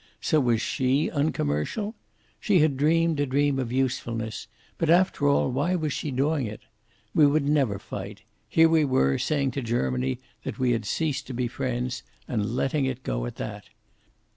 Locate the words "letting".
12.55-12.85